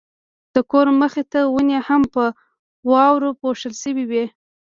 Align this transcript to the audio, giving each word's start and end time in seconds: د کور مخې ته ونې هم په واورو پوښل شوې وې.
د 0.55 0.57
کور 0.71 0.87
مخې 1.01 1.23
ته 1.31 1.39
ونې 1.53 1.79
هم 1.87 2.01
په 2.13 2.23
واورو 2.89 3.29
پوښل 3.41 3.73
شوې 3.83 4.03
وې. 4.11 4.25